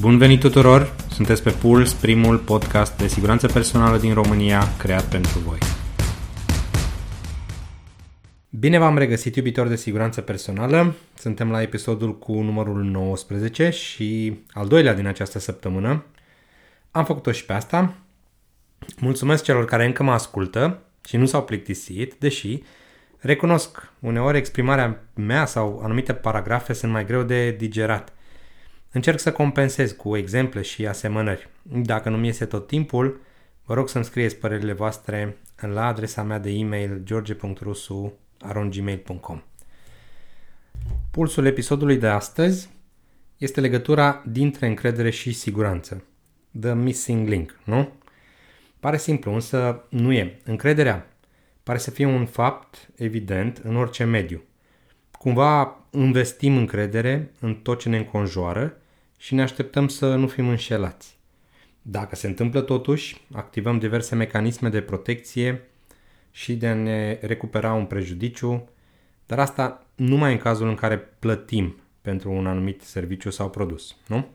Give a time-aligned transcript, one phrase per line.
[0.00, 0.94] Bun venit tuturor!
[1.10, 5.58] Sunteți pe Puls, primul podcast de siguranță personală din România creat pentru voi.
[8.50, 10.94] Bine v-am regăsit, iubitori de siguranță personală.
[11.14, 16.04] Suntem la episodul cu numărul 19 și al doilea din această săptămână.
[16.90, 17.94] Am făcut-o și pe asta.
[18.98, 22.62] Mulțumesc celor care încă mă ascultă și nu s-au plictisit, deși
[23.18, 28.12] recunosc, uneori exprimarea mea sau anumite paragrafe sunt mai greu de digerat–
[28.92, 31.48] Încerc să compensez cu exemple și asemănări.
[31.62, 33.20] Dacă nu mi iese tot timpul,
[33.64, 39.42] vă rog să-mi scrieți părerile voastre la adresa mea de e-mail george.rusu.gmail.com
[41.10, 42.70] Pulsul episodului de astăzi
[43.36, 46.04] este legătura dintre încredere și siguranță.
[46.60, 47.92] The missing link, nu?
[48.80, 50.40] Pare simplu, însă nu e.
[50.44, 51.06] Încrederea
[51.62, 54.42] pare să fie un fapt evident în orice mediu.
[55.18, 58.76] Cumva investim încredere în tot ce ne înconjoară
[59.22, 61.18] și ne așteptăm să nu fim înșelați.
[61.82, 65.68] Dacă se întâmplă totuși, activăm diverse mecanisme de protecție
[66.30, 68.68] și de a ne recupera un prejudiciu,
[69.26, 74.26] dar asta numai în cazul în care plătim pentru un anumit serviciu sau produs, nu?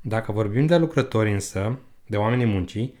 [0.00, 2.94] Dacă vorbim de lucrători însă, de oamenii muncii,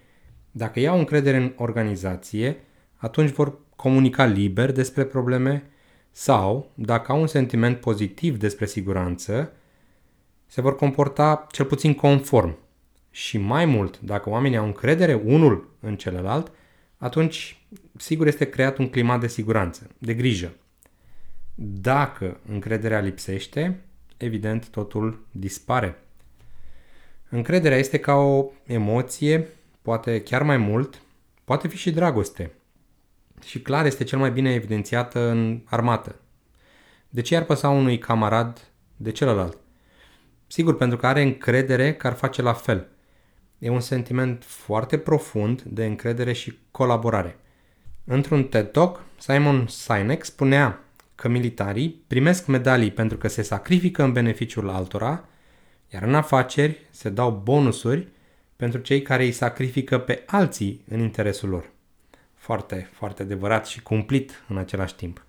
[0.50, 2.56] dacă iau încredere în organizație,
[2.96, 5.70] atunci vor comunica liber despre probleme
[6.10, 9.52] sau, dacă au un sentiment pozitiv despre siguranță,
[10.48, 12.56] se vor comporta cel puțin conform.
[13.10, 16.52] Și mai mult, dacă oamenii au încredere unul în celălalt,
[16.96, 17.62] atunci
[17.96, 20.52] sigur este creat un climat de siguranță, de grijă.
[21.54, 23.80] Dacă încrederea lipsește,
[24.16, 26.02] evident totul dispare.
[27.28, 29.48] Încrederea este ca o emoție,
[29.82, 31.02] poate chiar mai mult,
[31.44, 32.52] poate fi și dragoste.
[33.44, 36.20] Și clar este cel mai bine evidențiată în armată.
[37.08, 39.58] De ce ar păsa unui camarad de celălalt?
[40.58, 42.86] Sigur, pentru că are încredere că ar face la fel.
[43.58, 47.38] E un sentiment foarte profund de încredere și colaborare.
[48.04, 50.80] Într-un TED Talk, Simon Sinek spunea
[51.14, 55.24] că militarii primesc medalii pentru că se sacrifică în beneficiul altora,
[55.88, 58.08] iar în afaceri se dau bonusuri
[58.56, 61.70] pentru cei care îi sacrifică pe alții în interesul lor.
[62.34, 65.24] Foarte, foarte adevărat și cumplit în același timp.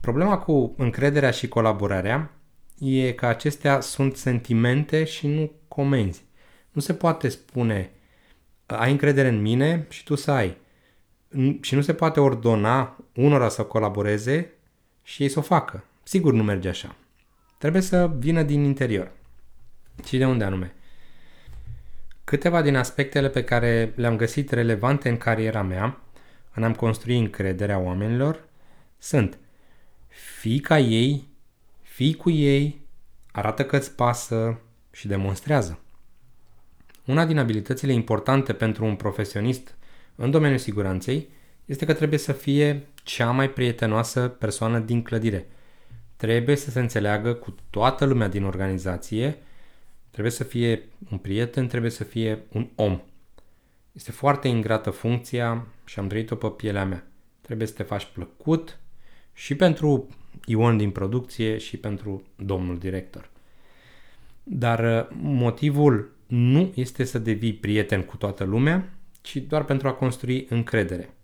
[0.00, 2.30] Problema cu încrederea și colaborarea
[2.82, 6.24] e că acestea sunt sentimente și nu comenzi.
[6.70, 7.90] Nu se poate spune
[8.66, 10.56] ai încredere în mine și tu să ai.
[11.60, 14.52] Și nu se poate ordona unora să colaboreze
[15.02, 15.84] și ei să o facă.
[16.02, 16.96] Sigur nu merge așa.
[17.58, 19.10] Trebuie să vină din interior.
[20.04, 20.74] Și de unde anume?
[22.24, 26.00] Câteva din aspectele pe care le-am găsit relevante în cariera mea,
[26.54, 28.44] în am construit încrederea oamenilor,
[28.98, 29.38] sunt
[30.08, 31.28] fii ca ei
[31.92, 32.80] Fii cu ei,
[33.32, 34.60] arată că îți pasă
[34.92, 35.78] și demonstrează.
[37.04, 39.74] Una din abilitățile importante pentru un profesionist
[40.16, 41.28] în domeniul siguranței
[41.64, 45.46] este că trebuie să fie cea mai prietenoasă persoană din clădire.
[46.16, 49.38] Trebuie să se înțeleagă cu toată lumea din organizație,
[50.10, 53.00] trebuie să fie un prieten, trebuie să fie un om.
[53.92, 57.06] Este foarte ingrată funcția și am trăit-o pe pielea mea.
[57.40, 58.78] Trebuie să te faci plăcut
[59.32, 60.08] și pentru
[60.46, 63.30] Ion din producție și pentru domnul director.
[64.42, 69.92] Dar uh, motivul nu este să devii prieten cu toată lumea, ci doar pentru a
[69.92, 71.14] construi încredere.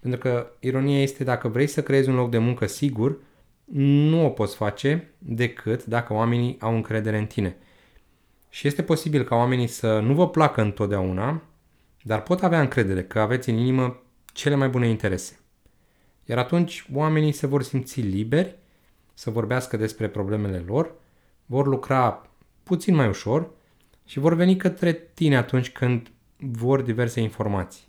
[0.00, 3.18] Pentru că ironia este dacă vrei să creezi un loc de muncă sigur,
[3.64, 7.56] nu o poți face decât dacă oamenii au încredere în tine.
[8.48, 11.42] Și este posibil ca oamenii să nu vă placă întotdeauna,
[12.02, 14.02] dar pot avea încredere că aveți în inimă
[14.32, 15.38] cele mai bune interese.
[16.24, 18.56] Iar atunci oamenii se vor simți liberi
[19.14, 20.94] să vorbească despre problemele lor,
[21.46, 22.30] vor lucra
[22.62, 23.50] puțin mai ușor
[24.04, 27.82] și vor veni către tine atunci când vor diverse informații.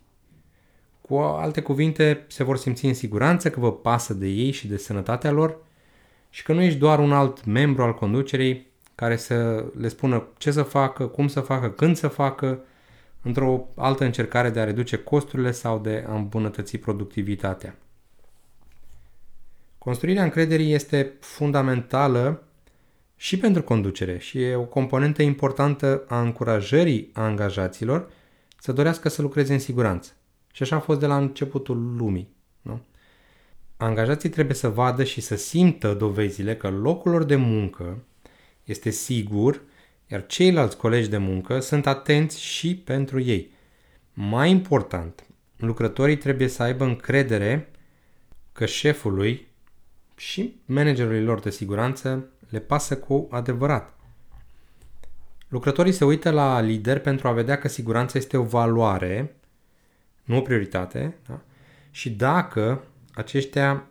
[1.02, 4.78] Cu alte cuvinte, se vor simți în siguranță că vă pasă de ei și de
[4.78, 5.58] sănătatea lor
[6.30, 10.52] și că nu ești doar un alt membru al conducerii care să le spună ce
[10.52, 12.64] să facă, cum să facă, când să facă,
[13.22, 17.76] într-o altă încercare de a reduce costurile sau de a îmbunătăți productivitatea.
[19.86, 22.44] Construirea încrederii este fundamentală
[23.16, 28.12] și pentru conducere și e o componentă importantă a încurajării angajaților
[28.60, 30.12] să dorească să lucreze în siguranță.
[30.54, 32.36] Și așa a fost de la începutul lumii.
[32.62, 32.82] Nu?
[33.78, 38.04] Angajații trebuie să vadă și să simtă dovezile că locul lor de muncă
[38.64, 39.62] este sigur,
[40.08, 43.52] iar ceilalți colegi de muncă sunt atenți și pentru ei.
[44.14, 45.26] Mai important,
[45.58, 47.72] lucrătorii trebuie să aibă încredere
[48.52, 49.54] că șefului
[50.16, 53.94] și managerului lor de siguranță le pasă cu adevărat.
[55.48, 59.36] Lucrătorii se uită la lider pentru a vedea că siguranța este o valoare,
[60.24, 61.40] nu o prioritate, da?
[61.92, 62.84] și dacă
[63.14, 63.88] aceștia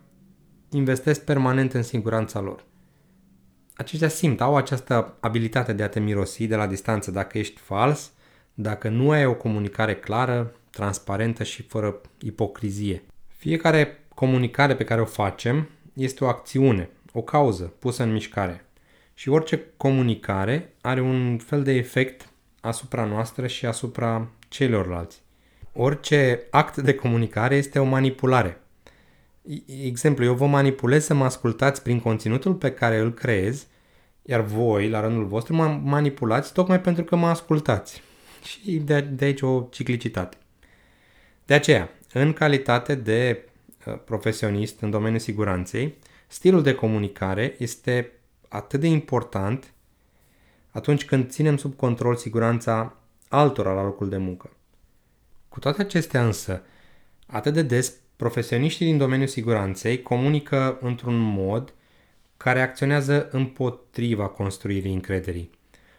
[0.69, 2.63] investesc permanent în siguranța lor.
[3.75, 8.11] Aceștia simt, au această abilitate de a te mirosi de la distanță dacă ești fals,
[8.53, 13.03] dacă nu ai o comunicare clară, transparentă și fără ipocrizie.
[13.27, 18.65] Fiecare comunicare pe care o facem este o acțiune, o cauză pusă în mișcare.
[19.13, 22.29] Și orice comunicare are un fel de efect
[22.61, 25.21] asupra noastră și asupra celorlalți.
[25.73, 28.61] Orice act de comunicare este o manipulare.
[29.83, 33.67] Exemplu, eu vă manipulez să mă ascultați prin conținutul pe care îl creez,
[34.21, 38.01] iar voi, la rândul vostru, mă manipulați tocmai pentru că mă ascultați.
[38.43, 40.37] Și de, de aici o ciclicitate.
[41.45, 43.53] De aceea, în calitate de uh,
[43.91, 45.97] profesionist în domeniul siguranței,
[46.27, 48.11] stilul de comunicare este
[48.47, 49.73] atât de important
[50.71, 52.97] atunci când ținem sub control siguranța
[53.29, 54.49] altora la locul de muncă.
[55.49, 56.63] Cu toate acestea însă,
[57.27, 61.73] atât de des profesioniștii din domeniul siguranței comunică într-un mod
[62.37, 65.49] care acționează împotriva construirii încrederii.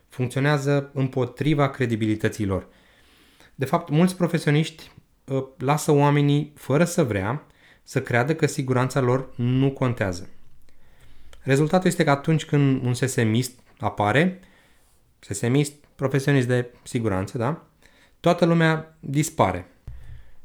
[0.08, 2.66] Funcționează împotriva credibilității lor.
[3.54, 4.90] De fapt, mulți profesioniști
[5.24, 7.46] uh, lasă oamenii, fără să vrea,
[7.88, 10.28] să creadă că siguranța lor nu contează.
[11.42, 14.40] Rezultatul este că atunci când un sesemist apare,
[15.18, 17.66] sesemist, profesionist de siguranță, da?
[18.20, 19.66] Toată lumea dispare.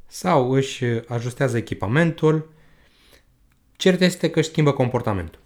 [0.07, 2.51] Sau își ajustează echipamentul.
[3.75, 5.39] Cert este că își schimbă comportamentul.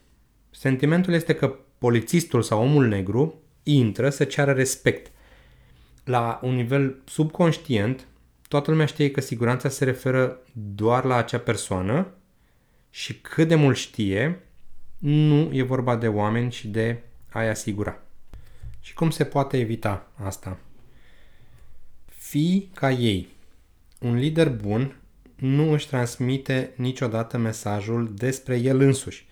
[0.52, 5.12] Sentimentul este că polițistul sau omul negru intră să ceară respect.
[6.04, 8.08] La un nivel subconștient,
[8.48, 12.08] toată lumea știe că siguranța se referă doar la acea persoană
[12.90, 14.40] și cât de mult știe,
[14.98, 18.00] nu e vorba de oameni și de a-i asigura.
[18.80, 20.58] Și cum se poate evita asta?
[22.06, 23.28] Fii ca ei.
[24.00, 25.00] Un lider bun
[25.36, 29.28] nu își transmite niciodată mesajul despre el însuși.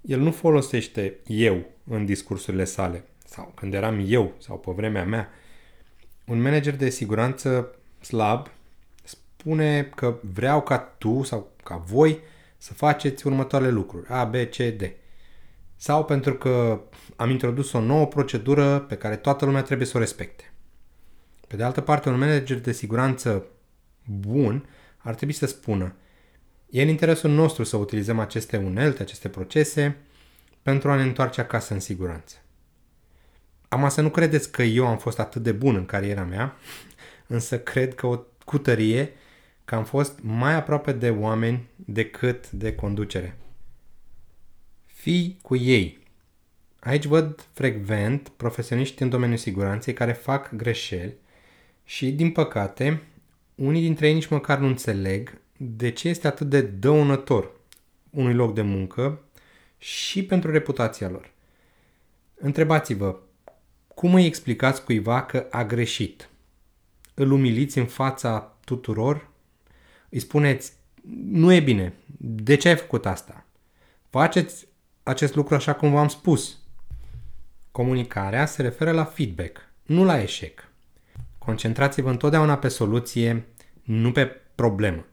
[0.00, 5.28] El nu folosește eu în discursurile sale, sau când eram eu, sau pe vremea mea.
[6.24, 8.50] Un manager de siguranță slab
[9.04, 12.20] spune că vreau ca tu sau ca voi
[12.56, 14.82] să faceți următoarele lucruri, A, B, C, D.
[15.76, 16.80] Sau pentru că
[17.16, 20.52] am introdus o nouă procedură pe care toată lumea trebuie să o respecte.
[21.48, 23.46] Pe de altă parte, un manager de siguranță
[24.04, 25.94] bun ar trebui să spună
[26.70, 29.96] e în interesul nostru să utilizăm aceste unelte, aceste procese
[30.62, 32.36] pentru a ne întoarce acasă în siguranță.
[33.68, 36.56] Am să nu credeți că eu am fost atât de bun în cariera mea,
[37.26, 39.12] însă cred că o cu tărie
[39.64, 43.36] că am fost mai aproape de oameni decât de conducere.
[44.84, 45.98] Fii cu ei.
[46.80, 51.14] Aici văd frecvent profesioniști în domeniul siguranței care fac greșeli
[51.84, 53.02] și, din păcate,
[53.54, 57.50] unii dintre ei nici măcar nu înțeleg de ce este atât de dăunător
[58.10, 59.20] unui loc de muncă
[59.78, 61.30] și pentru reputația lor.
[62.34, 63.18] Întrebați-vă,
[63.94, 66.28] cum îi explicați cuiva că a greșit?
[67.18, 69.28] Îl umiliți în fața tuturor?
[70.08, 70.72] Îi spuneți,
[71.24, 73.46] nu e bine, de ce ai făcut asta?
[74.10, 74.66] Faceți
[75.02, 76.58] acest lucru așa cum v-am spus.
[77.70, 80.68] Comunicarea se referă la feedback, nu la eșec.
[81.38, 83.46] Concentrați-vă întotdeauna pe soluție,
[83.82, 85.06] nu pe problemă.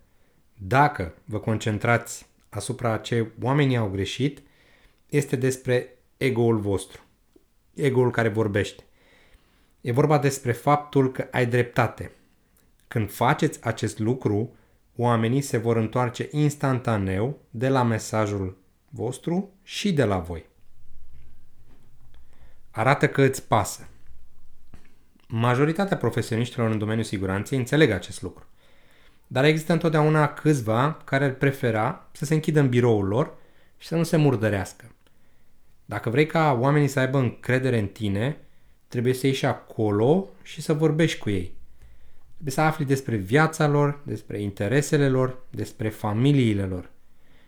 [0.57, 4.41] Dacă vă concentrați asupra ce oamenii au greșit,
[5.09, 7.01] este despre ego-ul vostru.
[7.73, 8.83] Ego-ul care vorbește.
[9.83, 12.11] E vorba despre faptul că ai dreptate.
[12.87, 14.55] Când faceți acest lucru,
[14.95, 18.57] oamenii se vor întoarce instantaneu de la mesajul
[18.89, 20.45] vostru și de la voi.
[22.71, 23.87] Arată că îți pasă.
[25.27, 28.45] Majoritatea profesioniștilor în domeniul siguranței înțeleg acest lucru.
[29.27, 33.37] Dar există întotdeauna câțiva care ar prefera să se închidă în biroul lor
[33.77, 34.95] și să nu se murdărească.
[35.85, 38.37] Dacă vrei ca oamenii să aibă încredere în tine,
[38.93, 41.55] trebuie să ieși acolo și să vorbești cu ei.
[42.31, 46.89] Trebuie să afli despre viața lor, despre interesele lor, despre familiile lor.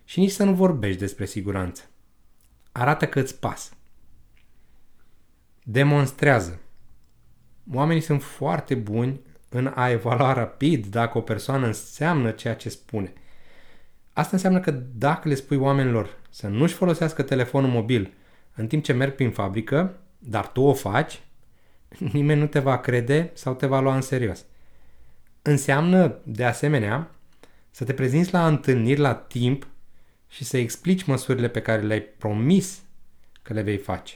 [0.03, 1.83] Și nici să nu vorbești despre siguranță.
[2.71, 3.71] Arată că îți pasă.
[5.63, 6.59] Demonstrează.
[7.73, 13.13] Oamenii sunt foarte buni în a evalua rapid dacă o persoană înseamnă ceea ce spune.
[14.13, 18.13] Asta înseamnă că dacă le spui oamenilor să nu-și folosească telefonul mobil
[18.55, 21.19] în timp ce merg prin fabrică, dar tu o faci,
[22.13, 24.45] nimeni nu te va crede sau te va lua în serios.
[25.41, 27.11] Înseamnă, de asemenea,
[27.71, 29.67] să te prezinți la întâlniri la timp
[30.27, 32.81] și să explici măsurile pe care le-ai promis
[33.41, 34.15] că le vei face.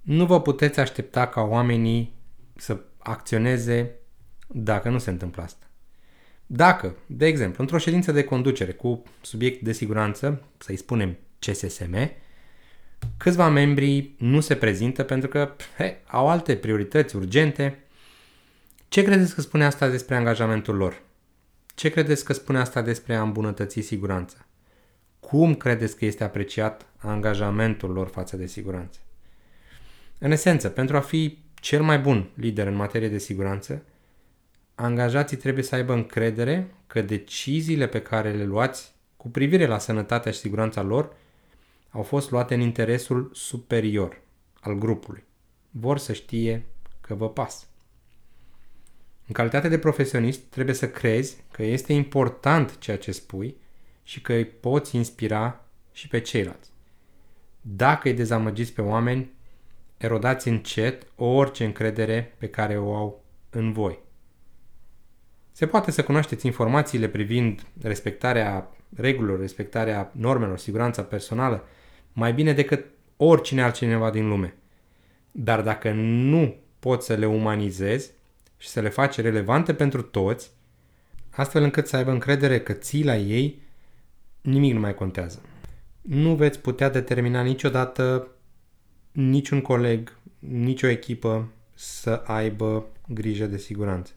[0.00, 2.12] Nu vă puteți aștepta ca oamenii
[2.56, 3.94] să acționeze
[4.46, 5.66] dacă nu se întâmplă asta.
[6.46, 12.10] Dacă, de exemplu, într-o ședință de conducere cu subiect de siguranță, să-i spunem CSSM,
[13.16, 17.78] câțiva membri nu se prezintă pentru că he, au alte priorități urgente,
[18.88, 21.02] ce credeți că spune asta despre angajamentul lor?
[21.74, 24.36] Ce credeți că spune asta despre a îmbunătăți siguranța?
[25.20, 28.98] Cum credeți că este apreciat angajamentul lor față de siguranță?
[30.18, 33.82] În esență, pentru a fi cel mai bun lider în materie de siguranță,
[34.74, 40.32] angajații trebuie să aibă încredere că deciziile pe care le luați cu privire la sănătatea
[40.32, 41.16] și siguranța lor
[41.94, 44.20] au fost luate în interesul superior
[44.60, 45.24] al grupului.
[45.70, 46.66] Vor să știe
[47.00, 47.66] că vă pasă.
[49.26, 53.56] În calitate de profesionist, trebuie să crezi că este important ceea ce spui
[54.02, 56.70] și că îi poți inspira și pe ceilalți.
[57.60, 59.32] Dacă îi dezamăgiți pe oameni,
[59.96, 63.98] erodați încet orice încredere pe care o au în voi.
[65.52, 71.64] Se poate să cunoașteți informațiile privind respectarea regulilor, respectarea normelor, siguranța personală,
[72.14, 72.84] mai bine decât
[73.16, 74.54] oricine altcineva din lume.
[75.30, 78.10] Dar dacă nu poți să le umanizezi
[78.56, 80.50] și să le faci relevante pentru toți,
[81.30, 83.62] astfel încât să aibă încredere că ții la ei,
[84.40, 85.42] nimic nu mai contează.
[86.02, 88.28] Nu veți putea determina niciodată
[89.12, 94.12] niciun coleg, nicio echipă să aibă grijă de siguranță.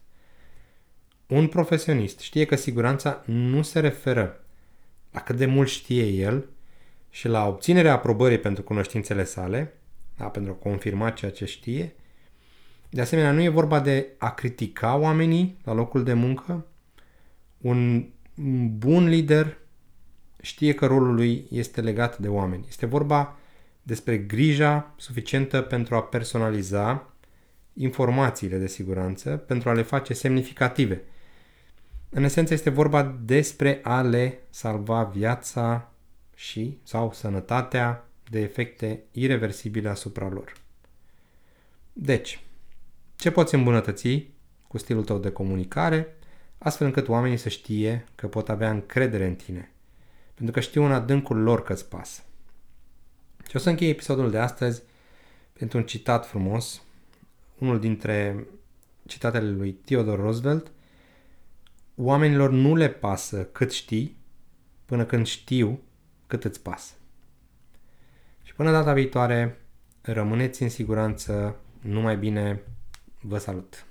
[1.26, 4.44] Un profesionist știe că siguranța nu se referă
[5.10, 6.48] la cât de mult știe el
[7.10, 9.72] și la obținerea aprobării pentru cunoștințele sale,
[10.16, 11.94] da, pentru a confirma ceea ce știe.
[12.90, 16.66] De asemenea, nu e vorba de a critica oamenii la locul de muncă.
[17.58, 18.08] Un
[18.78, 19.58] bun lider
[20.42, 22.64] știe că rolul lui este legat de oameni.
[22.68, 23.36] Este vorba
[23.82, 27.12] despre grija suficientă pentru a personaliza
[27.72, 31.02] informațiile de siguranță, pentru a le face semnificative.
[32.10, 35.92] În esență este vorba despre a le salva viața
[36.38, 40.52] și sau sănătatea de efecte irreversibile asupra lor.
[41.92, 42.44] Deci,
[43.16, 44.26] ce poți îmbunătăți
[44.68, 46.16] cu stilul tău de comunicare,
[46.58, 49.70] astfel încât oamenii să știe că pot avea încredere în tine,
[50.34, 52.22] pentru că știu în adâncul lor că îți pasă.
[53.48, 54.82] Și o să închei episodul de astăzi
[55.52, 56.82] pentru un citat frumos,
[57.58, 58.46] unul dintre
[59.06, 60.70] citatele lui Theodore Roosevelt.
[61.94, 64.16] Oamenilor nu le pasă cât știi
[64.84, 65.80] până când știu
[66.28, 66.92] cât îți pasă.
[68.42, 69.60] Și până data viitoare,
[70.00, 72.62] rămâneți în siguranță, numai bine,
[73.20, 73.87] vă salut!